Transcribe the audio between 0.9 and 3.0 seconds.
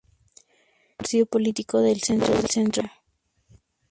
Es un partido político de centro-derecha.